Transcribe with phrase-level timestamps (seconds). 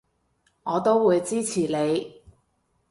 [0.63, 2.21] 我都會支持你